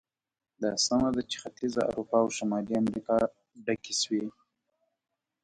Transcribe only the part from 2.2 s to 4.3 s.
او شمالي امریکا ډکې شوې.